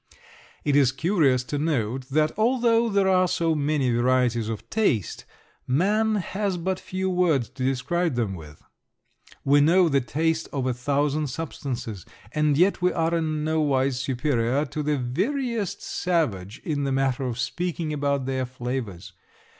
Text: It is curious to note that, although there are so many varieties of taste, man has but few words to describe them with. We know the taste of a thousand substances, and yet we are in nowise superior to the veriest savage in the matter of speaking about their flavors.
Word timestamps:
It 0.63 0.75
is 0.75 0.91
curious 0.91 1.43
to 1.43 1.59
note 1.59 2.09
that, 2.09 2.31
although 2.35 2.89
there 2.89 3.07
are 3.07 3.27
so 3.27 3.53
many 3.53 3.91
varieties 3.91 4.49
of 4.49 4.67
taste, 4.67 5.25
man 5.67 6.15
has 6.15 6.57
but 6.57 6.79
few 6.79 7.07
words 7.07 7.49
to 7.49 7.63
describe 7.63 8.15
them 8.15 8.33
with. 8.33 8.63
We 9.45 9.61
know 9.61 9.89
the 9.89 10.01
taste 10.01 10.49
of 10.51 10.65
a 10.65 10.73
thousand 10.73 11.27
substances, 11.27 12.03
and 12.31 12.57
yet 12.57 12.81
we 12.81 12.91
are 12.91 13.13
in 13.13 13.43
nowise 13.43 13.99
superior 13.99 14.65
to 14.65 14.81
the 14.81 14.97
veriest 14.97 15.83
savage 15.83 16.57
in 16.65 16.83
the 16.83 16.91
matter 16.91 17.23
of 17.25 17.37
speaking 17.37 17.93
about 17.93 18.25
their 18.25 18.47
flavors. 18.47 19.13